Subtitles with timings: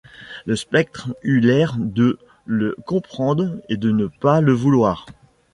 [0.47, 2.17] Le spectre eut l’air de
[2.47, 5.05] le comprendre et de ne pas le vouloir.